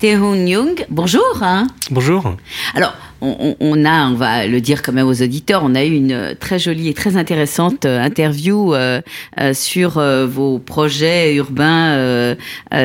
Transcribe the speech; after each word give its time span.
Taehoon 0.00 0.46
Young. 0.46 0.86
Bonjour. 0.90 1.42
Bonjour. 1.90 2.36
Alors, 2.74 2.94
on, 3.20 3.84
a, 3.84 4.06
on 4.06 4.14
va 4.14 4.46
le 4.46 4.60
dire 4.60 4.82
quand 4.82 4.92
même 4.92 5.08
aux 5.08 5.22
auditeurs, 5.22 5.62
on 5.64 5.74
a 5.74 5.84
eu 5.84 5.92
une 5.92 6.36
très 6.38 6.60
jolie 6.60 6.88
et 6.88 6.94
très 6.94 7.16
intéressante 7.16 7.84
euh, 7.84 8.00
interview 8.00 8.74
euh, 8.74 9.00
euh, 9.40 9.54
sur 9.54 9.98
euh, 9.98 10.24
vos 10.24 10.60
projets 10.60 11.34
urbains 11.34 12.36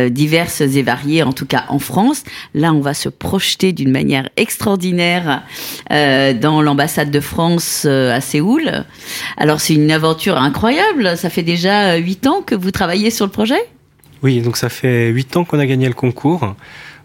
diverses 0.09 0.61
et 0.61 0.81
variés, 0.81 1.21
en 1.21 1.33
tout 1.33 1.45
cas 1.45 1.65
en 1.69 1.77
France. 1.77 2.23
Là, 2.55 2.73
on 2.73 2.81
va 2.81 2.95
se 2.95 3.09
projeter 3.09 3.73
d'une 3.73 3.91
manière 3.91 4.29
extraordinaire 4.35 5.43
dans 5.89 6.61
l'ambassade 6.61 7.11
de 7.11 7.19
France 7.19 7.85
à 7.85 8.21
Séoul. 8.21 8.85
Alors, 9.37 9.61
c'est 9.61 9.75
une 9.75 9.91
aventure 9.91 10.37
incroyable. 10.37 11.15
Ça 11.17 11.29
fait 11.29 11.43
déjà 11.43 11.95
huit 11.97 12.25
ans 12.25 12.41
que 12.41 12.55
vous 12.55 12.71
travaillez 12.71 13.11
sur 13.11 13.25
le 13.25 13.31
projet? 13.31 13.59
Oui, 14.23 14.41
donc 14.41 14.57
ça 14.57 14.69
fait 14.69 15.09
huit 15.09 15.35
ans 15.35 15.43
qu'on 15.43 15.59
a 15.59 15.65
gagné 15.65 15.87
le 15.87 15.93
concours. 15.93 16.55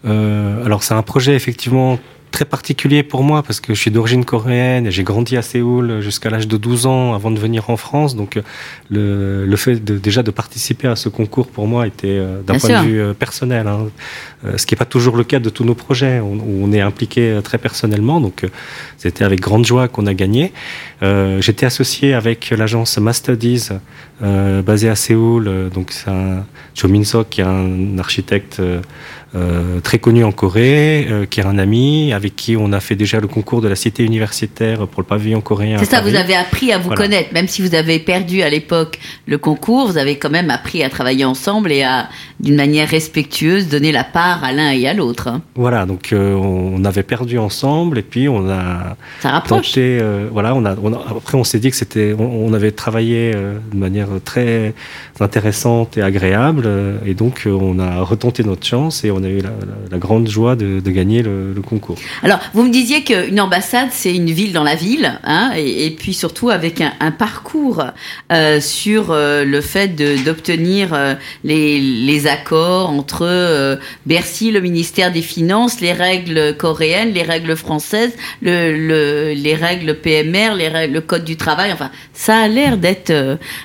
Euh, 0.05 0.65
alors 0.65 0.83
c'est 0.83 0.95
un 0.95 1.02
projet 1.02 1.34
effectivement 1.34 1.98
très 2.30 2.45
particulier 2.45 3.02
pour 3.02 3.23
moi 3.25 3.43
parce 3.43 3.59
que 3.59 3.73
je 3.73 3.80
suis 3.80 3.91
d'origine 3.91 4.23
coréenne 4.24 4.87
et 4.87 4.91
j'ai 4.91 5.02
grandi 5.02 5.34
à 5.38 5.43
Séoul 5.43 6.01
jusqu'à 6.02 6.29
l'âge 6.29 6.47
de 6.47 6.59
12 6.59 6.84
ans 6.84 7.15
avant 7.15 7.30
de 7.30 7.38
venir 7.38 7.71
en 7.71 7.77
France. 7.79 8.15
Donc 8.16 8.37
euh, 8.37 8.43
le, 8.91 9.47
le 9.47 9.57
fait 9.57 9.83
de, 9.83 9.97
déjà 9.97 10.23
de 10.23 10.30
participer 10.30 10.88
à 10.88 10.95
ce 10.95 11.09
concours 11.09 11.48
pour 11.48 11.66
moi 11.66 11.87
était 11.87 12.07
euh, 12.09 12.43
d'un 12.43 12.59
point 12.59 12.68
sûr. 12.68 12.82
de 12.82 12.87
vue 12.87 13.01
euh, 13.01 13.15
personnel, 13.15 13.66
hein. 13.66 13.87
Euh, 14.45 14.57
ce 14.57 14.66
qui 14.66 14.74
n'est 14.74 14.79
pas 14.79 14.85
toujours 14.85 15.16
le 15.16 15.24
cas 15.24 15.40
de 15.40 15.49
tous 15.51 15.65
nos 15.65 15.74
projets 15.74 16.21
on- 16.21 16.35
où 16.35 16.60
on 16.62 16.71
est 16.73 16.80
impliqué 16.83 17.40
très 17.43 17.59
personnellement. 17.59 18.21
Donc 18.21 18.45
c'était 18.99 19.24
avec 19.24 19.40
grande 19.40 19.66
joie 19.66 19.88
qu'on 19.88 20.07
a 20.07 20.15
gagné. 20.15 20.52
J'étais 21.02 21.66
associé 21.66 22.15
avec 22.15 22.51
l'agence 22.57 22.99
Mastudies 22.99 23.68
euh, 24.23 24.62
basée 24.62 24.90
à 24.90 24.95
Séoul. 24.96 25.71
Donc 25.74 25.90
c'est 25.90 26.09
un 26.10 26.45
Cho 26.74 26.87
Min 26.88 27.02
Sok 27.02 27.30
qui 27.30 27.40
est 27.40 27.45
un 27.45 27.99
architecte 27.99 28.62
très 29.82 29.98
connu 29.98 30.24
en 30.24 30.32
Corée, 30.32 31.07
euh, 31.10 31.26
qui 31.26 31.40
est 31.40 31.45
un 31.45 31.59
ami 31.59 32.12
avec 32.12 32.34
qui 32.34 32.57
on 32.57 32.73
a 32.73 32.80
fait 32.80 32.96
déjà 32.96 33.21
le 33.21 33.26
concours 33.29 33.60
de 33.60 33.68
la 33.68 33.76
cité 33.76 34.02
universitaire 34.04 34.87
pour 34.87 35.02
le 35.02 35.07
pavillon 35.07 35.40
coréen. 35.40 35.76
C'est 35.79 35.84
ça, 35.84 35.98
Paris. 35.98 36.10
vous 36.12 36.16
avez 36.16 36.34
appris 36.34 36.73
à 36.73 36.79
vous 36.79 36.84
Voilà. 36.88 37.02
connaître. 37.02 37.32
Même 37.34 37.46
si 37.49 37.60
vous 37.62 37.74
avez 37.74 37.99
perdu 37.99 38.43
à 38.43 38.49
l'époque 38.51 38.99
le 39.26 39.37
concours, 39.38 39.87
vous 39.88 39.99
avez 39.99 40.16
quand 40.16 40.30
même 40.30 40.51
appris 40.51 40.82
à 40.82 40.88
travailler 40.88 41.24
ensemble 41.26 41.73
et 41.73 41.82
à, 41.82 42.09
d'une 42.40 42.56
manière 42.56 42.88
respectueuse, 42.88 43.68
donner 43.68 43.93
la 43.93 44.04
part 44.04 44.43
à 44.45 44.52
l'un 44.52 44.71
et 44.73 44.88
à 44.88 44.95
l'autre. 44.95 45.29
hein. 45.29 45.43
Voilà, 45.56 45.84
donc 45.87 46.12
euh, 46.12 46.34
on 46.34 46.84
avait 46.84 47.02
perdu 47.02 47.38
ensemble 47.38 47.99
et 47.99 48.02
puis 48.02 48.29
on 48.29 48.49
a 48.49 48.96
Ça 49.21 49.30
rapproche. 49.30 49.68
tenté. 49.73 49.99
euh, 50.01 50.29
voilà, 50.32 50.54
on 50.54 50.65
a, 50.65 50.74
on 50.82 50.93
a- 50.95 51.04
après 51.18 51.37
on 51.37 51.45
s'est 51.45 51.59
dit 51.59 51.71
que 51.71 51.76
c'était, 51.76 52.15
on, 52.18 52.46
on 52.46 52.54
avait 52.54 52.71
travaillé 52.73 53.32
euh, 53.34 53.59
de 53.73 53.76
manière 53.79 54.09
très 54.24 54.74
intéressante 55.21 55.96
et 55.99 56.02
agréable 56.02 56.62
euh, 56.66 56.99
et 57.04 57.15
donc 57.15 57.43
euh, 57.46 57.51
on 57.51 57.79
a 57.79 58.01
retenté 58.02 58.45
notre 58.45 58.66
chance 58.66 59.04
et 59.04 59.10
on 59.10 59.18
a 59.23 59.29
eu 59.29 59.38
la, 59.41 59.51
la- 59.51 59.88
la 59.91 59.99
grande 59.99 60.29
joie 60.29 60.55
de, 60.57 60.80
de 60.80 60.91
gagner 60.91 61.23
le, 61.23 61.52
le 61.55 61.63
concours. 61.63 61.97
Alors, 62.23 62.38
vous 62.55 62.63
me 62.63 62.71
disiez 62.71 63.02
qu'une 63.05 63.41
ambassade, 63.41 63.88
c'est 63.91 64.15
une 64.15 64.31
ville 64.31 64.53
dans 64.53 64.62
la 64.65 64.75
ville, 64.75 65.19
hein, 65.25 65.53
et, 65.56 65.87
et 65.87 65.91
puis 65.91 66.12
surtout 66.15 66.50
avec 66.50 66.81
un, 66.81 66.93
un 67.00 67.11
parcours 67.11 67.83
euh, 68.33 68.61
sur 68.61 69.11
euh, 69.11 69.44
le 69.44 69.61
fait 69.61 69.89
d'obtenir 70.25 70.93
euh, 70.93 71.15
les, 71.44 71.81
les 71.81 72.27
accords 72.27 72.91
entre 72.91 73.78
Bercy, 74.06 74.50
le 74.50 74.61
ministère 74.61 75.11
des 75.12 75.22
Finances, 75.22 75.81
les 75.81 75.93
règles 75.93 76.55
coréennes, 76.57 77.12
les 77.12 77.23
règles 77.23 77.57
françaises, 77.57 78.12
le, 78.43 78.77
le- 78.77 79.33
les 79.34 79.55
règles 79.55 79.95
PMR, 79.95 80.55
les 80.57 80.69
règles, 80.69 80.95
le 80.95 81.01
code 81.01 81.25
du 81.25 81.37
travail. 81.37 81.73
Enfin, 81.73 81.91
ça 82.12 82.37
a 82.39 82.49
l'air 82.49 82.77
d'être 82.77 83.12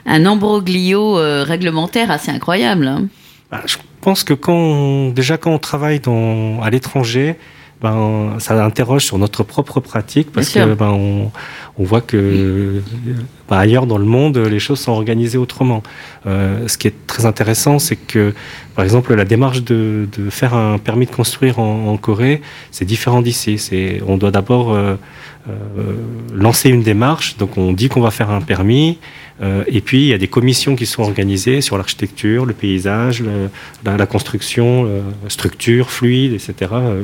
un 0.05 0.25
ambroglio 0.25 1.13
réglementaire 1.43 2.11
assez 2.11 2.31
incroyable. 2.31 2.87
hein. 2.87 3.07
Bah, 3.51 3.61
je 3.65 3.75
pense 4.03 4.23
que 4.23 4.33
quand 4.33 4.53
on- 4.53 5.09
déjà 5.09 5.37
quand 5.37 5.51
on 5.51 5.59
travaille 5.59 5.99
dans, 5.99 6.61
à 6.61 6.69
l'étranger, 6.69 7.35
ben, 7.81 8.35
ça 8.39 8.63
interroge 8.63 9.03
sur 9.03 9.17
notre 9.17 9.43
propre 9.43 9.81
pratique 9.81 10.31
parce 10.31 10.53
Bien 10.53 10.67
que 10.69 10.73
ben, 10.73 10.91
on, 10.91 11.31
on 11.77 11.83
voit 11.83 11.99
que 11.99 12.15
euh, 12.15 12.81
ben, 13.49 13.57
ailleurs 13.57 13.87
dans 13.87 13.97
le 13.97 14.05
monde, 14.05 14.37
les 14.37 14.59
choses 14.59 14.79
sont 14.79 14.93
organisées 14.93 15.37
autrement. 15.37 15.83
Euh, 16.25 16.65
ce 16.67 16.77
qui 16.77 16.87
est 16.87 16.95
très 17.07 17.25
intéressant, 17.25 17.79
c'est 17.79 17.97
que, 17.97 18.33
par 18.75 18.85
exemple, 18.85 19.13
la 19.13 19.25
démarche 19.25 19.63
de, 19.63 20.07
de 20.17 20.29
faire 20.29 20.53
un 20.53 20.77
permis 20.77 21.07
de 21.07 21.11
construire 21.11 21.59
en, 21.59 21.87
en 21.91 21.97
Corée, 21.97 22.41
c'est 22.71 22.85
différent 22.85 23.21
d'ici. 23.21 23.57
C'est, 23.57 24.01
on 24.07 24.15
doit 24.15 24.31
d'abord 24.31 24.71
euh, 24.73 24.95
euh, 25.49 25.51
lancer 26.33 26.69
une 26.69 26.83
démarche. 26.83 27.35
Donc, 27.37 27.57
on 27.57 27.73
dit 27.73 27.89
qu'on 27.89 28.01
va 28.01 28.11
faire 28.11 28.29
un 28.29 28.39
permis. 28.41 28.97
Euh, 29.41 29.63
et 29.67 29.81
puis, 29.81 30.01
il 30.01 30.07
y 30.07 30.13
a 30.13 30.17
des 30.17 30.27
commissions 30.27 30.75
qui 30.75 30.85
sont 30.85 31.01
organisées 31.01 31.61
sur 31.61 31.77
l'architecture, 31.77 32.45
le 32.45 32.53
paysage, 32.53 33.21
le- 33.21 33.49
la, 33.83 33.97
la 33.97 34.05
construction, 34.05 34.85
euh, 34.85 35.01
structure, 35.27 35.89
fluide, 35.89 36.33
etc. 36.33 36.71
euh, 36.73 37.03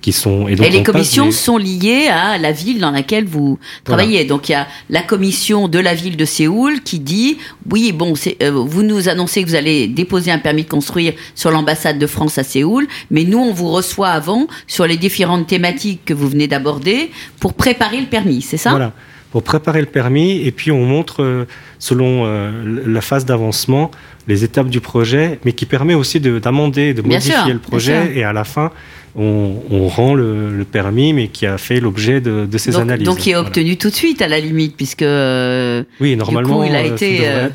qui 0.00 0.12
sont, 0.12 0.46
Et 0.46 0.54
donc, 0.56 0.70
les 0.70 0.82
commissions 0.82 1.30
sont 1.32 1.56
liées 1.58 2.06
à 2.08 2.38
la 2.38 2.52
ville 2.52 2.78
dans 2.80 2.90
laquelle 2.92 3.24
vous 3.24 3.58
travaillez. 3.82 4.24
Donc 4.24 4.48
il 4.48 4.52
y 4.52 4.54
a 4.54 4.66
la 4.88 5.02
commission 5.02 5.68
de 5.68 5.78
la 5.80 5.94
ville 5.94 6.16
de 6.16 6.24
Séoul 6.24 6.80
qui 6.82 7.00
dit 7.00 7.38
oui 7.72 7.92
bon 7.92 8.12
euh, 8.42 8.50
vous 8.52 8.82
nous 8.82 9.08
annoncez 9.08 9.42
que 9.42 9.48
vous 9.48 9.54
allez 9.56 9.88
déposer 9.88 10.30
un 10.30 10.38
permis 10.38 10.62
de 10.64 10.68
construire 10.68 11.14
sur 11.34 11.50
l'ambassade 11.50 11.98
de 11.98 12.06
France 12.06 12.38
à 12.38 12.44
Séoul, 12.44 12.86
mais 13.10 13.24
nous 13.24 13.38
on 13.38 13.52
vous 13.52 13.70
reçoit 13.70 14.10
avant 14.10 14.46
sur 14.68 14.86
les 14.86 14.96
différentes 14.98 15.46
thématiques 15.48 16.02
que 16.04 16.14
vous 16.14 16.28
venez 16.28 16.46
d'aborder 16.46 17.10
pour 17.40 17.54
préparer 17.54 17.98
le 18.00 18.06
permis, 18.06 18.42
c'est 18.42 18.58
ça? 18.58 18.70
Voilà, 18.70 18.92
pour 19.36 19.42
préparer 19.42 19.80
le 19.80 19.86
permis, 19.86 20.40
et 20.46 20.50
puis 20.50 20.72
on 20.72 20.86
montre, 20.86 21.22
euh, 21.22 21.44
selon 21.78 22.22
euh, 22.24 22.50
la 22.86 23.02
phase 23.02 23.26
d'avancement, 23.26 23.90
les 24.28 24.44
étapes 24.44 24.70
du 24.70 24.80
projet, 24.80 25.38
mais 25.44 25.52
qui 25.52 25.66
permet 25.66 25.92
aussi 25.92 26.20
de- 26.20 26.38
d'amender, 26.38 26.94
de, 26.94 27.02
modifier 27.02 27.34
sûr, 27.34 27.48
le 27.52 27.58
projet, 27.58 28.12
et 28.14 28.24
à 28.24 28.32
la 28.32 28.44
fin, 28.44 28.70
on, 29.14 29.56
on 29.70 29.88
rend 29.88 30.14
le, 30.14 30.56
le 30.56 30.64
permis, 30.64 31.12
mais 31.12 31.28
qui 31.28 31.44
a 31.44 31.58
fait 31.58 31.80
l'objet 31.80 32.22
de, 32.22 32.46
de 32.46 32.56
ces 32.58 32.70
donc, 32.72 32.80
analyses. 32.80 33.04
donc 33.04 33.26
il 33.26 33.30
est 33.30 33.32
Voilà. 33.34 33.48
obtenu 33.48 33.76
tout 33.76 33.90
de 33.90 33.94
suite 33.94 34.22
à 34.22 34.28
la 34.28 34.40
limite 34.40 34.74
puisque 34.74 35.02
euh, 35.02 35.82
Oui, 36.00 36.16
normalement, 36.16 36.64
il 36.64 36.74
a 36.74 36.84
été, 36.84 37.18
euh. 37.28 37.48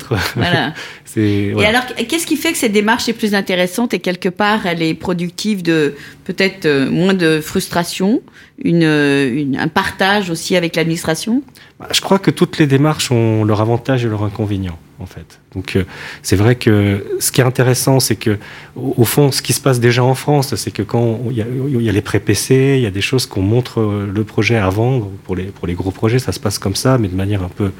voilà. 1.20 1.60
Et 1.62 1.66
alors, 1.70 1.84
qu'est-ce 2.08 2.26
qui 2.26 2.36
fait 2.36 2.52
que 2.52 2.58
cette 2.58 2.72
démarche 2.72 3.08
est 3.08 3.12
plus 3.12 3.34
intéressante 3.34 3.92
et 3.94 3.98
quelque 3.98 4.28
part 4.28 4.66
elle 4.66 4.82
est 4.82 4.94
productive 4.94 5.62
de 5.62 5.94
peut-être 6.24 6.66
euh, 6.66 6.90
moins 6.90 7.14
de 7.14 7.40
frustration, 7.40 8.22
une, 8.64 8.82
euh, 8.84 9.32
une- 9.34 9.56
un 9.58 9.68
partage 9.68 10.30
aussi 10.30 10.56
avec 10.56 10.76
l'administration? 10.76 11.42
Bah, 11.78 11.88
Je 11.92 12.00
crois 12.00 12.18
que 12.18 12.30
toutes 12.30 12.58
les 12.58 12.66
démarches 12.66 13.10
ont 13.10 13.44
leur 13.44 13.60
avantage 13.60 14.04
et 14.04 14.08
leur 14.08 14.22
inconvénient, 14.24 14.78
en 15.00 15.06
fait. 15.06 15.40
Donc, 15.54 15.76
euh, 15.76 15.84
c'est 16.22 16.36
vrai 16.36 16.54
que 16.54 17.04
ce 17.18 17.30
qui 17.32 17.40
est 17.40 17.44
intéressant, 17.44 17.98
c'est 18.00 18.16
que, 18.16 18.38
au, 18.76 18.94
au 18.98 19.04
fond, 19.04 19.32
ce 19.32 19.42
qui 19.42 19.52
se 19.52 19.60
passe 19.60 19.80
déjà 19.80 20.02
en 20.04 20.14
France, 20.14 20.54
c'est 20.54 20.70
que 20.70 20.82
quand 20.82 21.20
il 21.30 21.36
y 21.36 21.84
y 21.84 21.88
a 21.88 21.92
les 21.92 22.00
pré-PC, 22.02 22.74
il 22.78 22.82
y 22.82 22.86
a 22.86 22.90
des 22.90 23.00
choses 23.00 23.26
qu'on 23.26 23.42
montre 23.42 23.82
le 23.82 24.24
projet 24.24 24.56
avant. 24.56 25.10
Pour 25.24 25.34
les, 25.36 25.44
pour 25.44 25.66
les 25.66 25.74
gros 25.74 25.90
projets, 25.90 26.18
ça 26.20 26.32
se 26.32 26.40
passe 26.40 26.58
comme 26.58 26.76
ça, 26.76 26.96
mais 26.98 27.08
de 27.08 27.16
manière 27.16 27.42
un 27.42 27.48
peu 27.50 27.70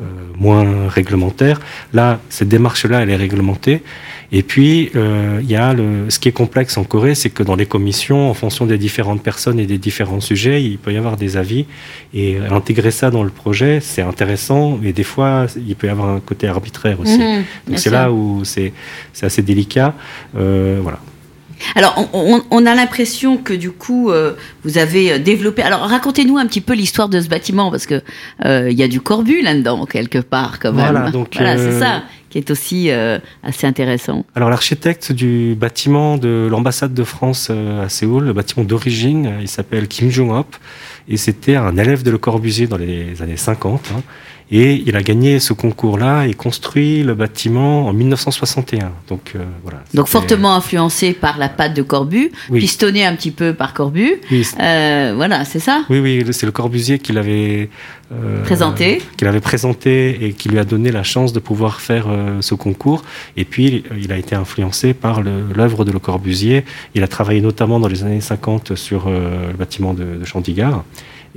euh, 0.00 0.04
moins 0.36 0.88
réglementaire. 0.88 1.60
Là, 1.92 2.20
cette 2.28 2.48
démarche-là, 2.48 3.02
elle 3.02 3.10
est 3.10 3.16
réglementée. 3.16 3.82
Et 4.32 4.42
puis, 4.42 4.90
euh, 4.96 5.38
il 5.42 5.50
y 5.50 5.56
a 5.56 5.72
le, 5.72 6.10
ce 6.10 6.18
qui 6.18 6.28
est 6.28 6.32
complexe 6.32 6.76
en 6.76 6.84
Corée, 6.84 7.14
c'est 7.14 7.30
que 7.30 7.42
dans 7.42 7.54
les 7.54 7.66
commissions, 7.66 8.28
en 8.28 8.34
fonction 8.34 8.66
des 8.66 8.76
différentes 8.76 9.22
personnes 9.22 9.60
et 9.60 9.66
des 9.66 9.78
différents 9.78 10.20
sujets, 10.20 10.62
il 10.62 10.78
peut 10.78 10.92
y 10.92 10.96
avoir 10.96 11.16
des 11.16 11.36
avis. 11.36 11.66
Et 12.12 12.38
intégrer 12.50 12.90
ça 12.90 13.10
dans 13.10 13.22
le 13.22 13.30
projet, 13.30 13.78
c'est 13.80 14.02
intéressant, 14.02 14.78
mais 14.82 14.92
des 14.92 15.04
fois, 15.04 15.46
il 15.56 15.76
peut 15.76 15.86
y 15.86 15.90
avoir 15.90 16.08
un 16.08 16.20
côté 16.20 16.48
arbitraire 16.48 16.98
aussi. 17.00 17.18
Bien 17.18 17.44
Donc 17.68 17.78
c'est 17.78 17.90
là 17.90 18.10
où 18.10 18.42
c'est 18.44 18.72
c'est 19.12 19.26
assez 19.26 19.42
délicat. 19.42 19.94
Euh, 20.36 20.80
voilà. 20.82 20.98
Alors, 21.74 22.08
on, 22.12 22.66
a 22.66 22.74
l'impression 22.74 23.36
que 23.36 23.52
du 23.52 23.70
coup, 23.70 24.10
euh, 24.10 24.34
vous 24.64 24.78
avez 24.78 25.12
euh, 25.12 25.18
développé. 25.18 25.62
Alors, 25.62 25.80
racontez-nous 25.80 26.38
un 26.38 26.46
petit 26.46 26.60
peu 26.60 26.74
l'histoire 26.74 27.08
de 27.08 27.20
ce 27.20 27.28
bâtiment, 27.28 27.70
parce 27.70 27.86
que 27.86 28.02
euh, 28.44 28.70
il 28.70 28.78
y 28.78 28.82
a 28.82 28.88
du 28.88 29.00
corbu 29.00 29.42
là-dedans 29.42 29.86
quelque 29.86 30.18
part, 30.18 30.58
quand 30.58 30.72
même. 30.72 30.90
Voilà, 30.90 31.10
donc, 31.10 31.34
Voilà, 31.34 31.56
c'est 31.56 31.78
ça 31.78 32.02
qui 32.28 32.38
est 32.38 32.50
aussi 32.50 32.90
assez 33.42 33.66
intéressant. 33.66 34.26
Alors 34.34 34.50
l'architecte 34.50 35.12
du 35.12 35.54
bâtiment 35.54 36.18
de 36.18 36.48
l'ambassade 36.50 36.92
de 36.92 37.04
France 37.04 37.50
à 37.50 37.88
Séoul, 37.88 38.24
le 38.24 38.32
bâtiment 38.32 38.64
d'origine, 38.64 39.34
il 39.40 39.48
s'appelle 39.48 39.86
Kim 39.86 40.10
Jong-hop 40.10 40.56
et 41.08 41.16
c'était 41.16 41.54
un 41.54 41.76
élève 41.76 42.02
de 42.02 42.10
Le 42.10 42.18
Corbusier 42.18 42.66
dans 42.66 42.76
les 42.76 43.22
années 43.22 43.36
50. 43.36 43.92
hein. 43.94 44.02
Et 44.50 44.82
il 44.86 44.94
a 44.94 45.02
gagné 45.02 45.40
ce 45.40 45.52
concours-là 45.52 46.26
et 46.26 46.34
construit 46.34 47.02
le 47.02 47.14
bâtiment 47.14 47.86
en 47.88 47.92
1961. 47.92 48.92
Donc 49.08 49.34
voilà. 49.64 49.82
Donc 49.92 50.06
fortement 50.06 50.54
influencé 50.54 51.12
par 51.14 51.38
la 51.38 51.48
patte 51.48 51.74
de 51.74 51.82
Corbu, 51.82 52.30
pistonné 52.52 53.04
un 53.04 53.16
petit 53.16 53.32
peu 53.32 53.54
par 53.54 53.74
Corbu. 53.74 54.20
voilà, 54.56 55.44
c'est 55.44 55.58
ça? 55.58 55.84
Oui, 55.90 55.98
oui, 55.98 56.24
c'est 56.30 56.46
le 56.46 56.52
Corbusier 56.52 57.00
qui 57.00 57.12
l'avait 57.12 57.70
présenté, 58.44 59.02
qu'il 59.16 59.26
avait 59.26 59.40
présenté 59.40 60.24
et 60.24 60.32
qui 60.32 60.48
lui 60.48 60.60
a 60.60 60.64
donné 60.64 60.92
la 60.92 61.02
chance 61.02 61.32
de 61.32 61.40
pouvoir 61.40 61.80
faire 61.80 62.06
ce 62.40 62.54
concours. 62.54 63.02
Et 63.36 63.44
puis 63.44 63.82
il 64.00 64.12
a 64.12 64.16
été 64.16 64.36
influencé 64.36 64.94
par 64.94 65.22
l'œuvre 65.22 65.84
de 65.84 65.90
Le 65.90 65.98
Corbusier. 65.98 66.64
Il 66.94 67.02
a 67.02 67.08
travaillé 67.08 67.40
notamment 67.40 67.80
dans 67.80 67.88
les 67.88 68.04
années 68.04 68.20
50 68.20 68.76
sur 68.76 69.08
le 69.08 69.56
bâtiment 69.58 69.92
de, 69.92 70.04
de 70.04 70.24
Chandigarh. 70.24 70.84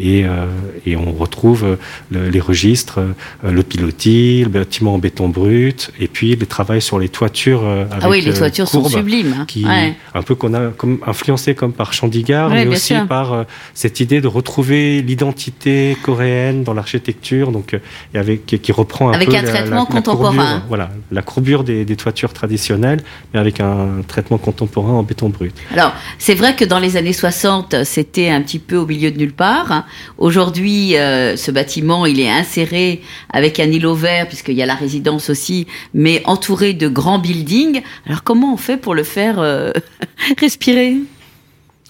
Et, 0.01 0.23
euh, 0.23 0.45
et, 0.85 0.95
on 0.95 1.11
retrouve 1.11 1.77
euh, 2.13 2.29
les 2.29 2.39
registres, 2.39 2.99
euh, 2.99 3.51
le 3.51 3.63
pilotis, 3.63 4.43
le 4.43 4.49
bâtiment 4.49 4.93
en 4.93 4.97
béton 4.97 5.27
brut, 5.27 5.91
et 5.99 6.07
puis 6.07 6.37
le 6.37 6.45
travail 6.45 6.81
sur 6.81 6.99
les 6.99 7.09
toitures 7.09 7.67
avec 7.67 8.03
Ah 8.03 8.09
oui, 8.09 8.21
les 8.21 8.33
toitures 8.33 8.69
sont 8.69 8.87
sublimes. 8.87 9.35
Hein. 9.37 9.45
Qui, 9.45 9.65
Un 9.65 10.21
peu 10.21 10.35
qu'on 10.35 10.53
a 10.53 10.69
comme, 10.69 10.99
influencé 11.05 11.53
comme 11.53 11.73
par 11.73 11.91
Chandigarh, 11.91 12.49
mais 12.49 12.65
aussi 12.67 12.95
par 13.09 13.45
cette 13.73 13.99
idée 13.99 14.21
de 14.21 14.27
retrouver 14.29 15.01
l'identité 15.01 15.97
coréenne 16.01 16.63
dans 16.63 16.73
l'architecture, 16.73 17.51
donc 17.51 17.77
et 18.13 18.17
avec, 18.17 18.45
qui 18.45 18.71
reprend 18.71 19.09
un 19.09 19.13
avec 19.13 19.29
peu 19.29 19.35
un 19.35 19.43
traitement 19.43 19.85
contemporain. 19.85 20.33
courbure, 20.33 20.61
voilà, 20.69 20.91
la 21.11 21.21
courbure 21.21 21.65
des, 21.65 21.83
des, 21.83 21.95
toitures 21.97 22.31
traditionnelles, 22.31 23.01
mais 23.33 23.39
avec 23.41 23.59
un 23.59 24.01
traitement 24.07 24.37
contemporain 24.37 24.93
en 24.93 25.03
béton 25.03 25.27
brut. 25.27 25.53
Alors, 25.73 25.91
c'est 26.19 26.35
vrai 26.35 26.55
que 26.55 26.63
dans 26.63 26.79
les 26.79 26.95
années 26.95 27.11
60, 27.11 27.83
c'était 27.83 28.29
un 28.29 28.41
petit 28.41 28.59
peu 28.59 28.77
au 28.77 28.85
milieu 28.85 29.11
de 29.11 29.17
nulle 29.17 29.33
part. 29.33 29.85
Aujourd'hui, 30.17 30.97
euh, 30.97 31.35
ce 31.35 31.51
bâtiment, 31.51 32.05
il 32.05 32.19
est 32.19 32.29
inséré 32.29 33.01
avec 33.31 33.59
un 33.59 33.71
îlot 33.71 33.95
vert, 33.95 34.27
puisqu'il 34.27 34.55
y 34.55 34.61
a 34.61 34.65
la 34.65 34.75
résidence 34.75 35.29
aussi, 35.29 35.67
mais 35.93 36.21
entouré 36.25 36.73
de 36.73 36.87
grands 36.87 37.19
buildings. 37.19 37.81
Alors, 38.05 38.23
comment 38.23 38.53
on 38.53 38.57
fait 38.57 38.77
pour 38.77 38.95
le 38.95 39.03
faire 39.03 39.39
euh, 39.39 39.71
respirer? 40.39 40.97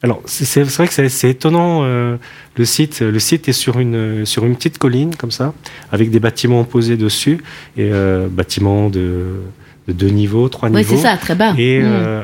Alors 0.01 0.21
c'est 0.27 0.63
vrai 0.63 0.87
que 0.87 1.09
c'est 1.09 1.29
étonnant. 1.29 1.81
Euh, 1.83 2.15
le 2.55 2.63
site, 2.63 3.01
le 3.01 3.19
site 3.19 3.49
est 3.49 3.53
sur 3.53 3.79
une 3.79 4.25
sur 4.25 4.45
une 4.45 4.55
petite 4.55 4.77
colline 4.77 5.13
comme 5.13 5.31
ça, 5.31 5.53
avec 5.91 6.09
des 6.09 6.21
bâtiments 6.21 6.63
posés 6.63 6.95
dessus 6.95 7.39
et 7.75 7.91
bâtiments 8.29 8.89
de, 8.89 9.41
de, 9.89 9.93
deux 9.93 10.07
niveaux, 10.07 10.47
trois 10.47 10.69
niveaux. 10.69 10.79
Oui, 10.79 10.87
c'est 10.87 11.03
ça, 11.03 11.17
très 11.17 11.35
bas. 11.35 11.53
Et 11.57 11.81
mmh. 11.81 12.23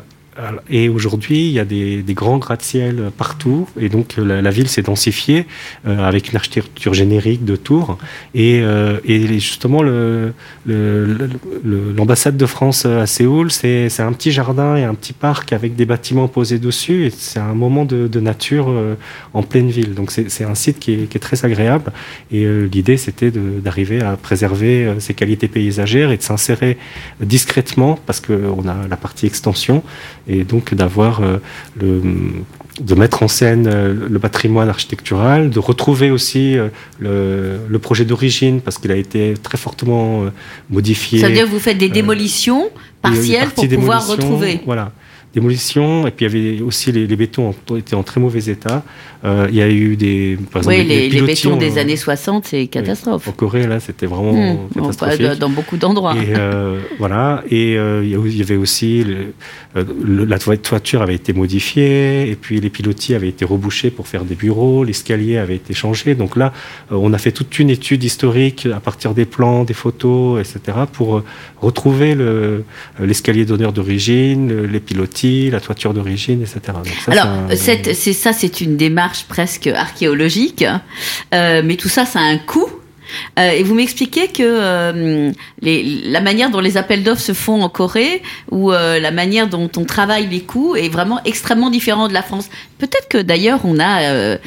Et 0.70 0.90
aujourd'hui, 0.90 1.48
il 1.48 1.52
y 1.52 1.60
a 1.60 1.66
des, 1.66 2.04
des 2.04 2.14
grands 2.14 2.38
gratte-ciel 2.38 3.12
partout, 3.18 3.68
et 3.80 3.90
donc 3.90 4.16
la, 4.18 4.42
la 4.42 4.52
ville 4.52 4.68
s'est 4.68 4.82
densifiée 4.82 5.48
euh, 5.88 6.06
avec 6.06 6.32
une 6.32 6.36
architecture 6.36 6.94
générique 6.94 7.46
de 7.46 7.56
tours. 7.56 7.98
Et, 8.34 8.60
euh, 8.62 9.00
et 9.06 9.40
justement, 9.40 9.82
l'ambassade 9.82 10.34
le, 10.66 12.38
le, 12.38 12.38
de 12.38 12.46
France 12.46 12.86
à 12.86 13.06
Séoul, 13.06 13.52
c'est 13.52 14.00
un 14.00 14.12
petit 14.12 14.32
jardin 14.32 14.76
et 14.76 14.84
un 14.84 14.94
petit 14.94 15.14
parc 15.14 15.54
avec 15.54 15.76
des 15.76 15.86
bâtiments 15.86 16.28
posés 16.28 16.60
dessus, 16.60 17.12
c'est 17.16 17.40
un 17.40 17.54
moment 17.54 17.86
de, 17.86 18.08
de 18.08 18.20
nature 18.20 18.70
euh, 18.70 18.96
en 19.34 19.44
pleine 19.44 19.70
ville. 19.70 19.94
Donc 19.94 20.12
c'est 20.12 20.44
un 20.44 20.56
site 20.56 20.80
qui 20.80 20.94
est, 20.94 21.10
qui 21.10 21.18
est, 21.18 21.22
très 21.22 21.46
agréable, 21.46 21.92
et 22.32 22.44
euh, 22.44 22.68
l'idée 22.72 22.98
c'était 22.98 23.32
d'arriver 23.32 24.02
à 24.02 24.18
préserver 24.18 24.86
euh, 24.86 25.00
ses 25.00 25.14
qualités 25.14 25.48
paysagères 25.48 26.12
et 26.12 26.18
de 26.18 26.22
s'insérer 26.22 26.78
discrètement, 27.22 27.98
parce 28.06 28.20
qu'on 28.20 28.68
a 28.68 28.88
la 28.90 28.98
partie 28.98 29.26
extension, 29.26 29.84
et 30.27 30.44
donc 30.44 30.74
d'avoir 30.74 31.22
euh, 31.22 31.38
le 31.80 32.01
de 32.81 32.94
mettre 32.94 33.24
en 33.24 33.30
scène 33.30 33.68
euh, 33.68 33.94
le 34.10 34.19
patrimoine 34.19 34.68
architectural, 34.68 35.50
de 35.50 35.60
retrouver 35.60 36.12
aussi 36.12 36.57
euh, 36.57 36.68
le, 37.00 37.57
le 37.69 37.80
projet 37.80 38.04
d'origine 38.04 38.60
parce 38.60 38.77
qu'il 38.77 38.92
a 38.92 38.98
été 38.98 39.33
très 39.42 39.57
fortement 39.57 40.25
modifié. 40.69 41.19
Ça 41.19 41.30
veut 41.30 41.33
dire 41.33 41.45
que 41.45 41.51
vous 41.51 41.60
faites 41.60 41.77
des 41.77 41.88
démolitions 41.88 42.69
partielles 43.01 43.50
pour 43.50 43.66
pouvoir 43.69 44.06
retrouver. 44.06 44.60
Voilà 44.66 44.92
démolition, 45.36 46.08
et 46.08 46.12
puis 46.12 46.26
il 46.26 46.32
y 46.32 46.50
avait 46.50 46.62
aussi 46.62 46.92
les, 46.92 47.06
les 47.06 47.16
bétons 47.16 47.54
étaient 47.78 47.96
en 47.96 48.04
très 48.04 48.22
mauvais 48.22 48.46
état. 48.46 48.84
Euh, 49.26 49.48
il 49.50 49.56
y 49.56 49.62
a 49.62 49.70
eu 49.70 49.96
des, 49.96 50.38
par 50.52 50.62
exemple, 50.62 50.78
oui, 50.78 50.86
les, 50.86 51.10
les, 51.10 51.22
bétons 51.22 51.58
des 51.58 51.78
années 51.78 51.98
60, 51.98 52.46
c'est 52.46 52.68
catastrophe. 52.68 53.28
en 53.28 53.32
Corée, 53.32 53.66
là, 53.66 53.80
c'était 53.80 54.06
vraiment 54.06 54.34
mmh, 54.34 54.70
catastrophique. 54.76 55.40
Dans 55.40 55.50
beaucoup 55.50 55.78
d'endroits. 55.78 56.16
Et 56.16 56.34
euh, 56.38 56.80
voilà, 57.00 57.44
et 57.50 57.76
euh, 57.76 58.04
il 58.06 58.38
y 58.38 58.42
avait 58.42 58.56
aussi 58.56 59.04
le, 59.04 59.34
le, 60.04 60.26
la 60.26 60.38
toiture 60.38 61.02
avait 61.02 61.16
été 61.16 61.34
modifiée, 61.34 62.30
et 62.30 62.36
puis 62.36 62.62
les 62.62 62.70
pilotis 62.70 63.16
avaient 63.16 63.30
été 63.30 63.46
rebouchés 63.46 63.90
pour 63.90 64.08
faire 64.08 64.26
des 64.26 64.36
bureaux, 64.36 64.84
l'escalier 64.84 65.38
avait 65.38 65.56
été 65.56 65.74
changé. 65.74 66.14
Donc 66.14 66.36
là, 66.36 66.54
on 66.92 67.12
a 67.12 67.18
fait 67.18 67.32
toute 67.32 67.58
une 67.58 67.72
étude 67.72 68.04
historique 68.04 68.68
à 68.74 68.80
partir 68.80 69.14
des 69.14 69.26
plans, 69.26 69.64
des 69.64 69.74
photos, 69.74 70.40
etc., 70.40 70.78
pour 70.94 71.24
retrouver 71.62 72.16
l'escalier 73.00 73.46
d'honneur 73.46 73.74
d'origine, 73.74 74.66
les 74.66 74.80
pilotis, 74.80 75.25
la 75.51 75.60
toiture 75.60 75.94
d'origine, 75.94 76.42
etc. 76.42 76.77
Ça, 77.06 77.12
Alors, 77.12 77.27
c'est 77.56 78.13
ça, 78.13 78.33
c'est 78.33 78.62
une 78.62 78.77
démarche 78.77 79.25
presque 79.25 79.68
archéologique, 79.68 80.66
euh, 81.33 81.62
mais 81.63 81.75
tout 81.75 81.89
ça, 81.89 82.06
ça 82.06 82.19
a 82.19 82.24
un 82.24 82.38
coût. 82.38 82.69
Euh, 83.39 83.51
et 83.51 83.63
vous 83.63 83.75
m'expliquez 83.75 84.27
que 84.27 84.44
euh, 84.44 85.31
les, 85.62 85.83
la 86.06 86.22
manière 86.22 86.50
dont 86.50 86.60
les 86.60 86.77
appels 86.77 87.04
d'offres 87.04 87.22
se 87.22 87.33
font 87.33 87.62
en 87.62 87.69
Corée 87.69 88.22
ou 88.51 88.72
euh, 88.72 89.00
la 89.00 89.12
manière 89.12 89.48
dont 89.48 89.69
on 89.77 89.86
travaille 89.86 90.27
les 90.27 90.42
coûts 90.42 90.75
est 90.75 90.89
vraiment 90.89 91.19
extrêmement 91.25 91.69
différent 91.69 92.07
de 92.07 92.13
la 92.13 92.22
France. 92.22 92.50
Peut-être 92.77 93.07
que 93.10 93.18
d'ailleurs 93.18 93.62
on 93.63 93.80
a 93.80 94.38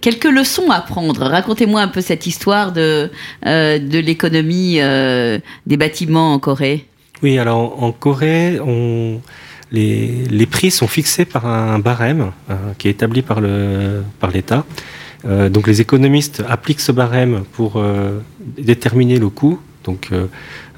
quelques 0.00 0.30
leçons 0.30 0.70
à 0.70 0.80
prendre. 0.80 1.24
Racontez-moi 1.26 1.80
un 1.80 1.88
peu 1.88 2.00
cette 2.00 2.26
histoire 2.26 2.72
de, 2.72 3.10
de 3.44 3.98
l'économie 3.98 4.78
des 5.66 5.76
bâtiments 5.76 6.34
en 6.34 6.38
Corée. 6.38 6.86
Oui, 7.22 7.38
alors 7.38 7.82
en 7.82 7.92
Corée, 7.92 8.58
on 8.60 9.20
les, 9.72 10.24
les, 10.30 10.46
prix 10.46 10.70
sont 10.70 10.86
fixés 10.86 11.24
par 11.24 11.46
un 11.46 11.78
barème 11.78 12.32
euh, 12.50 12.54
qui 12.78 12.88
est 12.88 12.92
établi 12.92 13.22
par 13.22 13.40
l'État. 13.40 14.64
Par 15.20 15.30
euh, 15.30 15.48
donc 15.48 15.66
les 15.66 15.80
économistes 15.80 16.42
appliquent 16.48 16.80
ce 16.80 16.92
barème 16.92 17.44
pour 17.52 17.76
euh, 17.76 18.20
déterminer 18.58 19.18
le 19.18 19.28
coût. 19.28 19.58
Donc 19.84 20.10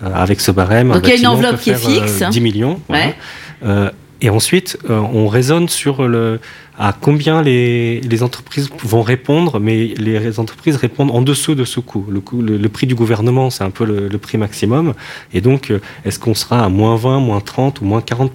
avec 0.02 0.38
ce 0.42 0.50
barème, 0.50 0.92
donc 0.92 1.00
il 1.04 1.08
y 1.08 1.12
a 1.12 1.16
une 1.16 1.26
enveloppe 1.26 1.60
qui 1.60 1.70
est 1.70 1.74
fixe, 1.74 2.22
10 2.30 2.40
millions. 2.42 2.78
Ouais. 2.90 3.16
Voilà. 3.62 3.92
Et 4.20 4.30
ensuite, 4.30 4.78
on 4.88 5.28
raisonne 5.28 5.68
sur 5.68 6.06
le 6.06 6.40
à 6.78 6.92
combien 6.92 7.42
les, 7.42 8.00
les, 8.00 8.22
entreprises 8.22 8.70
vont 8.84 9.02
répondre, 9.02 9.58
mais 9.58 9.94
les 9.98 10.38
entreprises 10.38 10.76
répondent 10.76 11.10
en 11.10 11.22
dessous 11.22 11.56
de 11.56 11.64
ce 11.64 11.80
coût. 11.80 12.06
Le, 12.08 12.20
coût, 12.20 12.40
le, 12.40 12.56
le 12.56 12.68
prix 12.68 12.86
du 12.86 12.94
gouvernement, 12.94 13.50
c'est 13.50 13.64
un 13.64 13.70
peu 13.70 13.84
le, 13.84 14.06
le, 14.06 14.18
prix 14.18 14.38
maximum. 14.38 14.94
Et 15.34 15.40
donc, 15.40 15.72
euh, 15.72 15.80
est-ce 16.04 16.20
qu'on 16.20 16.34
sera 16.34 16.64
à 16.64 16.68
moins 16.68 16.94
20, 16.94 17.18
moins 17.18 17.40
30 17.40 17.80
ou 17.80 17.84
moins 17.84 18.00
40 18.00 18.30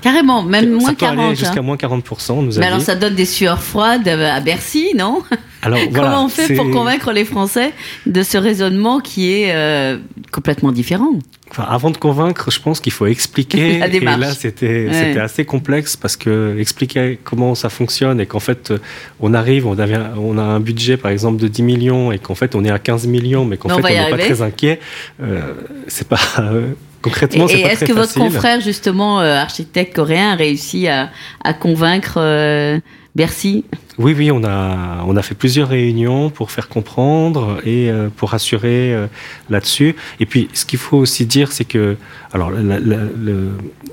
Carrément, 0.00 0.42
même 0.42 0.70
moins 0.70 0.80
ça 0.80 0.90
peut 0.92 0.96
40. 0.96 1.26
Aller 1.26 1.36
jusqu'à 1.36 1.60
moins 1.60 1.76
40 1.76 2.30
nous 2.30 2.58
Mais 2.58 2.66
alors, 2.66 2.80
ça 2.80 2.94
donne 2.94 3.14
des 3.14 3.26
sueurs 3.26 3.62
froides 3.62 4.08
à 4.08 4.40
Bercy, 4.40 4.92
non 4.96 5.22
alors, 5.60 5.78
Comment 5.92 6.24
on 6.24 6.28
fait 6.28 6.54
pour 6.54 6.70
convaincre 6.70 7.12
les 7.12 7.26
Français 7.26 7.74
de 8.06 8.22
ce 8.22 8.38
raisonnement 8.38 9.00
qui 9.00 9.32
est 9.32 9.54
euh, 9.54 9.98
complètement 10.30 10.72
différent 10.72 11.12
Enfin, 11.52 11.64
avant 11.68 11.90
de 11.90 11.98
convaincre, 11.98 12.50
je 12.50 12.58
pense 12.60 12.80
qu'il 12.80 12.92
faut 12.92 13.04
expliquer. 13.06 13.78
La 13.78 13.86
et 13.88 14.00
là, 14.00 14.30
c'était 14.32 14.88
Ouais. 14.88 15.20
assez 15.20 15.44
complexe 15.44 15.96
parce 15.98 16.16
que 16.16 16.56
expliquer 16.58 17.18
comment 17.22 17.54
ça 17.54 17.68
fonctionne 17.68 18.20
et 18.20 18.26
qu'en 18.26 18.40
fait, 18.40 18.72
on 19.20 19.34
arrive, 19.34 19.66
on, 19.66 19.78
avait, 19.78 19.98
on 20.16 20.38
a 20.38 20.42
un 20.42 20.60
budget 20.60 20.96
par 20.96 21.10
exemple 21.10 21.40
de 21.42 21.48
10 21.48 21.62
millions 21.62 22.10
et 22.10 22.18
qu'en 22.18 22.34
fait, 22.34 22.54
on 22.54 22.64
est 22.64 22.70
à 22.70 22.78
15 22.78 23.06
millions, 23.06 23.44
mais 23.44 23.58
qu'en 23.58 23.68
fait, 23.68 23.74
on 23.74 23.82
n'est 23.82 24.10
pas 24.10 24.18
très 24.18 24.40
inquiet. 24.40 24.80
Euh, 25.22 25.52
c'est 25.88 26.08
pas 26.08 26.18
euh, 26.38 26.72
concrètement, 27.02 27.46
Et, 27.46 27.56
c'est 27.56 27.62
pas 27.62 27.68
est-ce 27.72 27.84
que 27.84 27.92
votre 27.92 28.12
facile. 28.12 28.22
confrère, 28.22 28.60
justement, 28.62 29.20
euh, 29.20 29.36
architecte 29.36 29.94
coréen, 29.94 30.32
a 30.32 30.36
réussi 30.36 30.88
à, 30.88 31.10
à 31.44 31.52
convaincre 31.52 32.14
euh, 32.16 32.78
Bercy 33.14 33.64
Oui, 33.98 34.14
oui, 34.16 34.30
on 34.30 34.42
a, 34.42 35.04
on 35.06 35.16
a 35.16 35.22
fait 35.22 35.34
plusieurs 35.34 35.68
réunions 35.68 36.30
pour 36.30 36.50
faire 36.50 36.70
comprendre 36.70 37.58
et 37.62 37.90
euh, 37.90 38.08
pour 38.16 38.30
rassurer 38.30 38.94
euh, 38.94 39.06
là-dessus. 39.50 39.94
Et 40.18 40.24
puis, 40.24 40.48
ce 40.54 40.64
qu'il 40.64 40.78
faut 40.78 40.96
aussi 40.96 41.26
dire, 41.26 41.52
c'est 41.52 41.66
que, 41.66 41.96
alors, 42.32 42.50
la, 42.50 42.80
la, 42.80 42.96
le, 43.22 43.50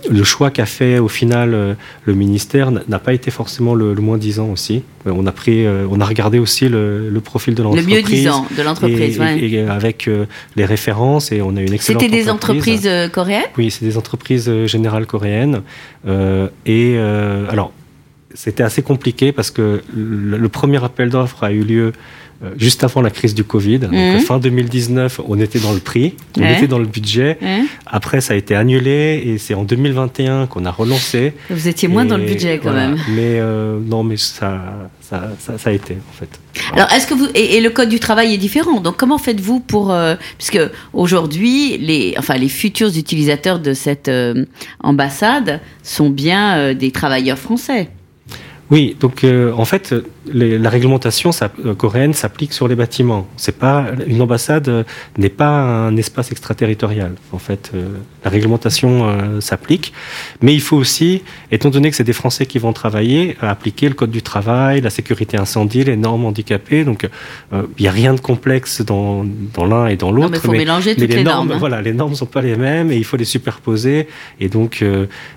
le, 0.10 0.24
choix 0.24 0.52
qu'a 0.52 0.66
fait 0.66 1.00
au 1.00 1.10
final 1.10 1.54
euh, 1.54 1.74
le 2.06 2.14
ministère 2.14 2.72
n'a 2.72 3.00
pas 3.00 3.12
été 3.14 3.30
forcément 3.30 3.76
le, 3.76 3.94
le 3.94 4.02
moins 4.02 4.18
disant 4.18 4.48
aussi. 4.52 4.84
On 5.06 5.28
a 5.28 5.34
pris, 5.34 5.66
on 5.68 6.00
a 6.00 6.06
regardé 6.06 6.40
aussi 6.40 6.70
le, 6.70 7.10
le 7.10 7.20
profil 7.22 7.56
de 7.56 7.62
Le 7.64 7.70
l'entreprise. 7.70 7.94
mieux 7.96 8.02
disant 8.04 8.46
de 8.58 8.62
l'entreprise, 8.64 9.18
et, 9.18 9.20
ouais. 9.20 9.40
et- 9.40 9.54
et 9.56 9.68
avec 9.68 10.10
les 10.56 10.66
références 10.66 11.32
et 11.34 11.42
on 11.42 11.56
a 11.58 11.62
une 11.62 11.74
excellente 11.74 12.02
C'était 12.02 12.16
des 12.16 12.30
entreprise. 12.30 12.86
entreprises 12.88 13.12
coréennes? 13.12 13.44
Oui, 13.58 13.70
c'est 13.72 13.84
des 13.86 13.98
entreprises 13.98 14.50
générales 14.66 15.06
coréennes. 15.08 15.62
Et 16.66 16.98
alors, 17.50 17.72
c'était 18.34 18.64
assez 18.64 18.82
compliqué 18.82 19.32
parce 19.32 19.52
que 19.52 19.82
le, 19.96 20.38
le 20.38 20.50
premier 20.50 20.84
appel 20.84 21.10
d'offres 21.10 21.44
a 21.44 21.52
eu 21.52 21.64
lieu 21.64 21.94
euh, 22.42 22.52
juste 22.58 22.86
avant 22.86 23.02
la 23.02 23.10
crise 23.10 23.36
du 23.36 23.44
Covid. 23.44 23.80
Donc, 23.80 23.92
Mhm. 23.92 24.20
fin 24.22 24.40
2019, 24.40 25.20
on 25.28 25.38
était 25.42 25.60
dans 25.60 25.74
le 25.74 25.80
prix, 25.80 26.16
on 26.38 26.42
Ouais. 26.42 26.54
était 26.56 26.68
dans 26.68 26.80
le 26.80 26.86
budget. 26.86 27.38
Après, 27.86 28.22
ça 28.22 28.34
a 28.34 28.38
été 28.38 28.56
annulé 28.56 29.22
et 29.26 29.38
c'est 29.38 29.54
en 29.56 29.64
2021 29.66 30.48
qu'on 30.48 30.64
a 30.64 30.72
relancé. 30.72 31.34
Vous 31.50 31.68
étiez 31.68 31.90
moins 31.90 32.06
dans 32.06 32.16
le 32.16 32.24
Et 32.24 32.28
budget 32.28 32.58
quand 32.64 32.72
voilà. 32.72 32.90
même. 32.92 32.98
Mais 33.10 33.40
euh, 33.42 33.78
non, 33.86 34.04
mais 34.04 34.16
ça, 34.16 34.62
ça, 35.02 35.32
ça, 35.38 35.58
ça 35.58 35.70
a 35.70 35.74
été 35.74 35.96
en 35.96 36.14
fait. 36.18 36.30
Alors, 36.72 36.90
est-ce 36.94 37.08
que 37.08 37.14
vous 37.14 37.28
et, 37.36 37.58
et 37.58 37.62
le 37.62 37.72
code 37.72 37.90
du 37.90 38.00
travail 38.00 38.34
est 38.34 38.38
différent? 38.38 38.80
Donc, 38.80 38.96
comment 38.96 39.18
faites-vous 39.18 39.60
pour 39.60 39.92
euh, 39.92 40.16
puisque 40.38 40.62
aujourd'hui, 40.94 41.78
les 41.78 42.14
enfin 42.18 42.36
les 42.36 42.48
futurs 42.50 42.96
utilisateurs 42.98 43.60
de 43.60 43.74
cette 43.74 44.08
euh, 44.08 44.46
ambassade 44.82 45.60
sont 45.84 46.10
bien 46.10 46.58
euh, 46.58 46.74
des 46.74 46.92
travailleurs 46.92 47.38
français. 47.38 47.90
Oui, 48.72 48.96
donc 49.00 49.24
euh, 49.24 49.52
en 49.54 49.66
fait, 49.66 49.96
les- 50.34 50.58
la 50.58 50.70
réglementation 50.70 51.32
ça- 51.32 51.52
euh, 51.66 51.74
coréenne 51.76 52.14
s'applique 52.14 52.54
sur 52.54 52.68
les 52.68 52.76
bâtiments. 52.76 53.28
C'est 53.38 53.58
pas 53.58 53.86
une 54.08 54.22
ambassade 54.22 54.68
euh, 54.70 54.84
n'est 55.18 55.30
pas 55.30 55.50
un 55.88 55.96
espace 55.98 56.32
extraterritorial. 56.32 57.14
En 57.32 57.40
fait, 57.40 57.72
euh, 57.74 57.88
la 58.24 58.30
réglementation 58.32 58.90
s'applique, 59.40 59.94
mais 60.42 60.54
il 60.54 60.62
faut 60.62 60.76
aussi, 60.78 61.24
étant 61.52 61.70
donné 61.70 61.90
que 61.90 61.96
c'est 61.96 62.04
des 62.04 62.14
Français 62.14 62.46
qui 62.46 62.60
vont 62.60 62.74
travailler, 62.74 63.38
appliquer 63.42 63.88
le 63.88 63.96
code 63.96 64.12
du 64.12 64.22
travail, 64.22 64.82
la 64.82 64.90
sécurité 64.90 65.38
incendie, 65.38 65.84
les 65.84 65.96
normes 65.96 66.26
handicapées. 66.26 66.84
Donc, 66.84 67.08
il 67.54 67.82
n'y 67.82 67.88
a 67.88 67.92
rien 67.92 68.14
de 68.14 68.20
complexe 68.20 68.82
dans, 68.82 69.26
dans 69.54 69.66
l'un 69.66 69.88
et 69.88 69.96
dans 69.96 70.12
l'autre. 70.12 70.30
mais 70.32 70.38
il 70.38 70.42
faut 70.42 70.52
mélanger 70.52 70.96
toutes 70.96 71.08
les 71.10 71.24
normes, 71.24 71.48
normes. 71.48 71.52
hein. 71.54 71.58
voilà, 71.60 71.82
les 71.82 71.94
normes 71.94 72.16
sont 72.16 72.26
pas 72.26 72.42
les 72.42 72.56
mêmes 72.58 72.92
et 72.92 72.98
il 72.98 73.06
faut 73.06 73.18
les 73.18 73.26
superposer. 73.36 74.08
Et 74.40 74.50
donc, 74.50 74.84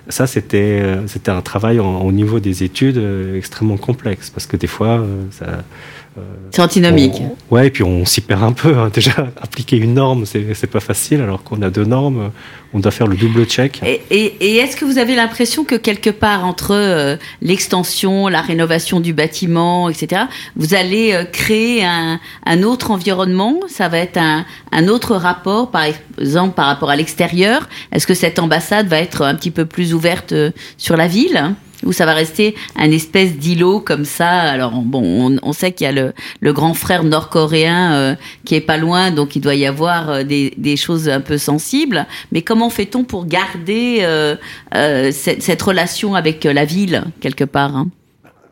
ça, 0.09 0.27
c'était 0.27 0.83
c'était 1.07 1.31
un 1.31 1.41
travail 1.41 1.79
en- 1.79 2.01
au 2.01 2.11
niveau 2.11 2.39
des 2.39 2.63
études 2.63 3.01
extrêmement 3.41 3.77
complexe 3.77 4.29
parce 4.29 4.45
que 4.45 4.57
des 4.57 4.67
fois, 4.75 4.82
euh, 4.91 5.25
ça. 5.31 5.45
euh, 6.17 6.21
C'est 6.51 6.61
antinomique. 6.61 7.13
on- 7.49 7.55
ouais, 7.55 7.67
et 7.67 7.69
puis 7.71 7.83
on 7.83 8.05
s'y 8.05 8.21
perd 8.21 8.43
un 8.43 8.51
peu. 8.53 8.77
hein. 8.77 8.89
Déjà, 8.93 9.29
appliquer 9.41 9.77
une 9.77 9.93
norme, 9.95 10.25
c'est 10.25 10.53
c'est 10.53 10.67
pas 10.67 10.79
facile, 10.79 11.21
alors 11.21 11.43
qu'on 11.43 11.61
a 11.63 11.69
deux 11.71 11.85
normes, 11.85 12.31
on 12.75 12.79
doit 12.79 12.91
faire 12.91 13.07
le 13.07 13.15
double 13.15 13.45
check. 13.45 13.81
Et, 13.85 14.01
et- 14.11 14.35
et 14.45 14.55
est-ce 14.57 14.75
que 14.75 14.85
vous 14.85 14.97
avez 14.99 15.15
l'impression 15.15 15.63
que 15.63 15.75
quelque 15.75 16.09
part 16.11 16.45
entre 16.45 16.71
euh, 16.75 17.15
l'extension, 17.41 18.27
la 18.27 18.41
rénovation 18.41 18.99
du 18.99 19.13
bâtiment, 19.13 19.89
etc., 19.89 20.23
vous 20.55 20.73
allez 20.75 21.13
euh, 21.13 21.23
créer 21.25 21.83
un, 21.85 22.19
un 22.45 22.63
autre 22.63 22.91
environnement? 22.91 23.59
Ça 23.67 23.89
va 23.89 23.97
être 23.99 24.17
un, 24.17 24.45
un 24.71 24.87
autre 24.87 25.15
rapport, 25.15 25.71
par 25.71 25.85
exemple, 26.19 26.53
par 26.55 26.65
rapport 26.67 26.89
à 26.91 26.95
l'extérieur? 26.95 27.67
Est-ce 27.91 28.05
que 28.07 28.13
cette 28.13 28.37
ambassade 28.39 28.87
va 28.87 28.97
être 28.99 29.21
un 29.23 29.35
petit 29.35 29.51
peu 29.51 29.65
plus 29.65 29.93
ouverte 29.93 30.31
euh, 30.33 30.51
sur 30.77 30.95
la 30.97 31.07
ville? 31.07 31.55
Ou 31.85 31.91
ça 31.91 32.05
va 32.05 32.13
rester 32.13 32.55
un 32.75 32.91
espèce 32.91 33.37
d'îlot 33.37 33.79
comme 33.79 34.05
ça 34.05 34.29
Alors 34.29 34.71
bon, 34.71 35.03
on, 35.03 35.37
on 35.41 35.53
sait 35.53 35.71
qu'il 35.71 35.85
y 35.85 35.87
a 35.87 35.91
le, 35.91 36.13
le 36.39 36.53
grand 36.53 36.73
frère 36.73 37.03
nord-coréen 37.03 37.93
euh, 37.93 38.15
qui 38.45 38.55
est 38.55 38.61
pas 38.61 38.77
loin, 38.77 39.11
donc 39.11 39.35
il 39.35 39.41
doit 39.41 39.55
y 39.55 39.65
avoir 39.65 40.09
euh, 40.09 40.23
des, 40.23 40.53
des 40.57 40.77
choses 40.77 41.09
un 41.09 41.21
peu 41.21 41.37
sensibles. 41.37 42.05
Mais 42.31 42.41
comment 42.41 42.69
fait-on 42.69 43.03
pour 43.03 43.25
garder 43.25 43.99
euh, 44.01 44.35
euh, 44.75 45.11
cette, 45.11 45.41
cette 45.41 45.61
relation 45.61 46.15
avec 46.15 46.43
la 46.43 46.65
ville 46.65 47.03
quelque 47.19 47.43
part 47.43 47.75
hein? 47.75 47.87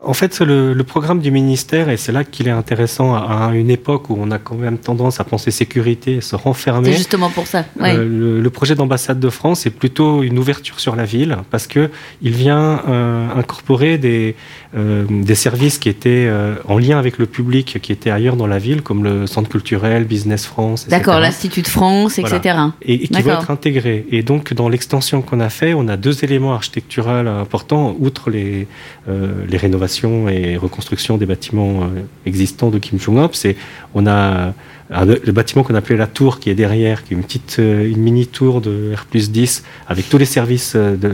En 0.04 0.14
fait, 0.14 0.40
le, 0.40 0.72
le 0.74 0.84
programme 0.84 1.20
du 1.20 1.30
ministère, 1.30 1.88
et 1.88 1.96
c'est 1.96 2.10
là 2.10 2.24
qu'il 2.24 2.48
est 2.48 2.50
intéressant 2.52 3.14
à, 3.14 3.48
à 3.50 3.54
une 3.54 3.70
époque 3.70 4.10
où 4.10 4.16
on 4.18 4.32
a 4.32 4.38
quand 4.38 4.56
même 4.56 4.78
tendance 4.78 5.20
à 5.20 5.24
penser 5.24 5.52
sécurité 5.52 6.16
et 6.16 6.20
se 6.20 6.34
renfermer. 6.34 6.90
C'est 6.90 6.98
justement 6.98 7.30
pour 7.30 7.46
ça. 7.46 7.64
Ouais. 7.78 7.94
Euh, 7.94 8.04
le, 8.04 8.40
le 8.40 8.50
projet 8.50 8.74
d'ambassade 8.74 9.20
de 9.20 9.30
France 9.30 9.64
est 9.64 9.70
plutôt 9.70 10.24
une 10.24 10.38
ouverture 10.40 10.80
sur 10.80 10.96
la 10.96 11.04
ville 11.04 11.36
parce 11.52 11.68
que 11.68 11.88
il 12.20 12.32
vient 12.32 12.82
euh, 12.88 13.28
incorporer 13.36 13.96
des, 13.96 14.34
euh, 14.76 15.04
des 15.08 15.36
services 15.36 15.78
qui 15.78 15.88
étaient 15.88 16.26
euh, 16.28 16.56
en 16.66 16.78
lien 16.78 16.98
avec 16.98 17.18
le 17.18 17.26
public 17.26 17.78
qui 17.80 17.92
était 17.92 18.10
ailleurs 18.10 18.34
dans 18.34 18.48
la 18.48 18.58
ville, 18.58 18.82
comme 18.82 19.04
le 19.04 19.28
centre 19.28 19.48
culturel, 19.48 20.02
Business 20.04 20.46
France, 20.46 20.82
etc. 20.82 20.96
D'accord, 20.98 21.20
l'Institut 21.20 21.62
de 21.62 21.68
France, 21.68 22.18
Voilà. 22.18 22.36
etc. 22.38 22.58
et, 22.82 23.04
et 23.04 23.06
qui 23.08 23.22
vont 23.22 23.34
être 23.34 23.50
intégrés. 23.52 24.04
Et 24.10 24.24
donc, 24.24 24.52
dans 24.52 24.68
l'extension 24.68 25.22
qu'on 25.22 25.38
a 25.38 25.48
fait, 25.48 25.74
on 25.74 25.86
a 25.86 25.96
deux 25.96 26.24
éléments 26.24 26.54
architecturaux 26.54 27.10
importants, 27.12 27.94
outre 28.00 28.28
les, 28.30 28.66
euh, 29.08 29.44
les 29.48 29.56
rénovations 29.58 29.91
et 30.28 30.56
reconstructions 30.56 31.16
des 31.16 31.26
bâtiments 31.26 31.82
euh, 31.82 32.02
existants 32.26 32.70
de 32.70 32.78
Kim 32.78 32.98
Jong-un. 32.98 33.28
C'est, 33.32 33.56
on 33.94 34.06
a 34.06 34.52
le 34.90 35.32
bâtiment 35.32 35.62
qu'on 35.62 35.74
appelait 35.74 35.96
la 35.96 36.06
tour 36.06 36.38
qui 36.38 36.50
est 36.50 36.54
derrière, 36.54 37.02
qui 37.04 37.14
est 37.14 37.16
une 37.16 37.22
petite, 37.22 37.56
euh, 37.58 37.88
une 37.88 38.00
mini 38.00 38.26
tour 38.26 38.60
de 38.60 38.92
R 38.94 39.06
10 39.12 39.64
avec 39.88 40.08
tous 40.08 40.18
les 40.18 40.26
services 40.26 40.74
euh, 40.76 40.96
de, 40.96 41.10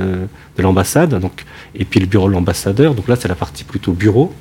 de 0.56 0.62
l'ambassade, 0.62 1.18
donc, 1.20 1.44
et 1.74 1.84
puis 1.84 2.00
le 2.00 2.06
bureau 2.06 2.28
de 2.28 2.32
l'ambassadeur. 2.32 2.94
Donc 2.94 3.08
là, 3.08 3.16
c'est 3.16 3.28
la 3.28 3.36
partie 3.36 3.64
plutôt 3.64 3.92
bureau. 3.92 4.32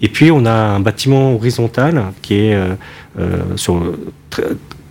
Et 0.00 0.08
puis, 0.08 0.30
on 0.30 0.44
a 0.44 0.52
un 0.52 0.80
bâtiment 0.80 1.34
horizontal 1.34 2.12
qui 2.20 2.34
est 2.34 2.58
sur, 3.56 3.94
très, 4.28 4.44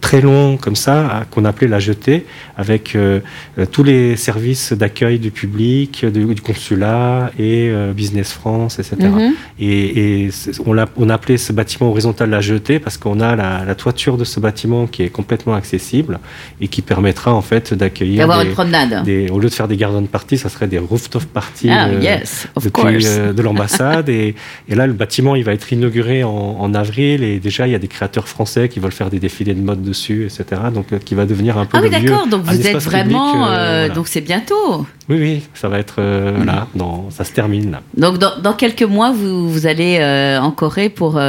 très 0.06 0.22
long 0.22 0.58
comme 0.58 0.76
ça, 0.76 1.26
qu'on 1.32 1.46
appelait 1.46 1.68
la 1.68 1.80
jetée, 1.80 2.26
avec 2.58 2.96
euh, 2.96 3.22
euh, 3.58 3.66
tous 3.66 3.84
les 3.84 4.16
services 4.16 4.72
d'accueil 4.72 5.18
du 5.18 5.32
public, 5.32 6.06
du, 6.06 6.26
du 6.36 6.42
consulat 6.42 7.32
et 7.40 7.70
euh, 7.70 7.92
Business 7.92 8.32
France, 8.32 8.78
etc. 8.78 8.96
Mhm. 9.02 9.34
Et, 9.60 10.24
et 10.26 10.32
c'est- 10.32 10.60
on, 10.68 10.74
l'a- 10.74 10.88
on 10.96 11.10
a 11.10 11.16
appelé 11.16 11.38
ce 11.38 11.52
bâtiment 11.54 11.90
horizontal 11.90 12.30
la 12.30 12.42
jetée 12.42 12.78
parce 12.80 12.98
qu'on 12.98 13.20
a 13.20 13.36
la, 13.36 13.66
la 13.66 13.76
toiture 13.76 14.16
de 14.18 14.24
ce 14.26 14.40
bâtiment 14.40 14.86
qui 14.86 15.02
est 15.02 15.10
complètement 15.10 15.56
accessible 15.56 16.20
et 16.62 16.68
qui 16.68 16.82
permettra 16.84 17.34
en 17.34 17.42
fait 17.42 17.74
d'accueillir 17.74 18.20
D'avoir 18.20 18.42
une 18.42 18.52
promenade. 18.52 19.04
des- 19.06 19.30
au 19.32 19.40
lieu 19.40 19.50
de 19.50 19.54
faire 19.56 19.68
des 19.68 19.78
garden 19.78 20.08
parties, 20.08 20.38
ça 20.38 20.50
serait 20.50 20.68
des 20.68 20.78
rooftop 20.78 21.24
parties 21.26 21.70
Ah, 21.72 21.88
euh, 21.88 22.00
yes, 22.00 22.48
of 22.56 22.64
depuis 22.66 23.04
de 23.38 23.42
l'ambassade. 23.42 24.08
et, 24.20 24.36
et 24.70 24.76
là, 24.76 24.86
le 24.86 24.94
bâtiment, 24.94 25.36
il 25.36 25.44
va 25.44 25.54
être 25.54 25.74
inauguré 25.74 26.24
en, 26.24 26.30
en 26.60 26.74
avril. 26.76 27.24
Et 27.24 27.40
déjà, 27.40 27.66
il 27.68 27.72
y 27.72 27.76
a 27.76 27.80
des 27.80 27.88
créateurs 27.88 28.28
français 28.28 28.70
qui 28.70 28.80
veulent 28.80 28.92
faire 28.92 29.10
des 29.10 29.20
défilés 29.20 29.54
de 29.56 29.62
mode 29.62 29.82
dessus, 29.96 30.26
etc. 30.26 30.62
Donc, 30.74 30.92
euh, 30.92 31.00
qui 31.00 31.16
va 31.16 31.26
devenir 31.26 31.58
un 31.58 31.66
peu 31.66 31.78
Ah 31.78 31.82
oui, 31.82 31.90
d'accord, 31.90 32.28
donc 32.28 32.44
vous 32.44 32.54
êtes 32.56 32.78
public, 32.78 32.82
vraiment. 32.90 33.48
euh, 33.48 33.50
euh, 33.50 33.80
voilà. 33.88 33.94
Donc 33.96 34.08
c'est 34.08 34.22
bientôt. 34.22 34.86
Oui, 35.10 35.18
oui, 35.20 35.42
ça 35.54 35.68
va 35.70 35.80
être 35.80 35.96
euh, 36.00 36.38
Mm. 36.40 36.46
là, 36.46 36.68
dans, 36.76 37.10
ça 37.12 37.24
se 37.24 37.32
termine 37.32 37.72
là. 37.72 37.82
Donc 37.96 38.18
dans, 38.18 38.38
dans 38.40 38.54
quelques 38.54 38.84
mois, 38.84 39.12
vous, 39.12 39.50
vous 39.50 39.66
allez 39.68 39.94
en 40.42 40.52
Corée 40.52 40.90
pour 40.90 41.20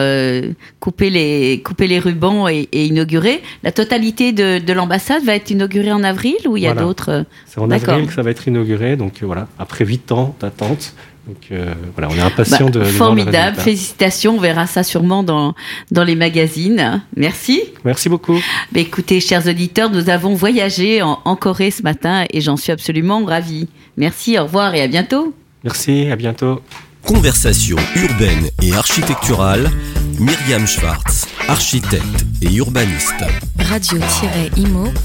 couper, 0.80 1.11
les, 1.11 1.62
couper 1.64 1.87
les 1.87 1.99
rubans 1.99 2.49
et, 2.49 2.68
et 2.73 2.87
inaugurer. 2.87 3.42
La 3.62 3.73
totalité 3.73 4.32
de, 4.32 4.58
de 4.58 4.73
l'ambassade 4.73 5.23
va 5.25 5.35
être 5.35 5.50
inaugurée 5.50 5.92
en 5.92 6.02
avril 6.04 6.37
ou 6.49 6.56
il 6.56 6.62
y 6.64 6.66
a 6.66 6.73
Voilà. 6.73 6.87
d'autres 6.87 7.25
C'est 7.46 7.61
en 7.61 7.70
avril 7.70 8.06
que 8.06 8.12
ça 8.12 8.23
va 8.23 8.30
être 8.30 8.46
inauguré. 8.49 8.96
Donc 8.96 9.23
voilà, 9.23 9.46
après 9.58 9.85
huit 9.85 10.11
ans 10.12 10.35
d'attente. 10.40 10.92
Donc 11.26 11.49
euh, 11.50 11.75
voilà, 11.97 12.09
on 12.12 12.16
est 12.16 12.21
impatient 12.21 12.66
bah, 12.66 12.71
de, 12.71 12.78
de 12.78 12.85
voir 12.85 13.14
le 13.14 13.23
Formidable, 13.23 13.56
félicitations, 13.59 14.37
on 14.37 14.40
verra 14.40 14.66
ça 14.66 14.83
sûrement 14.85 15.23
dans, 15.25 15.54
dans 15.90 16.04
les 16.04 16.14
magazines. 16.14 17.02
Merci. 17.16 17.62
Merci 17.85 18.09
beaucoup. 18.09 18.38
Mais 18.73 18.83
écoutez, 18.83 19.21
chers 19.21 19.47
auditeurs, 19.47 19.90
nous 19.90 20.09
avons 20.09 20.35
voyagé 20.35 21.02
en, 21.02 21.18
en 21.25 21.35
Corée 21.37 21.71
ce 21.73 21.83
matin 21.83 22.25
et 22.30 22.40
j'en 22.40 22.56
suis 22.56 22.71
absolument 22.73 23.25
ravie. 23.25 23.68
Merci, 23.97 24.38
au 24.38 24.45
revoir 24.45 24.75
et 24.75 24.83
à 24.83 24.87
bientôt. 24.88 25.35
Merci, 25.64 26.09
à 26.11 26.16
bientôt. 26.16 26.61
Conversation 27.04 27.76
urbaine 27.97 28.50
et 28.62 28.73
architecturale, 28.75 29.71
Myriam 30.18 30.66
Schwartz, 30.66 31.26
architecte 31.49 32.25
et 32.42 32.52
urbaniste. 32.54 33.25
radio-imo.fr 33.59 34.97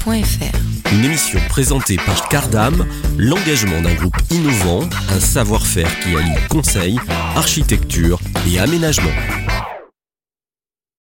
Une 0.92 1.06
émission 1.06 1.40
présentée 1.48 1.96
par 1.96 2.28
Cardam, 2.28 2.86
l'engagement 3.16 3.80
d'un 3.80 3.94
groupe 3.94 4.16
innovant, 4.30 4.82
un 5.08 5.20
savoir-faire 5.20 5.88
qui 6.00 6.14
allie 6.14 6.34
conseil, 6.50 6.98
architecture 7.34 8.20
et 8.46 8.58
aménagement. 8.58 9.10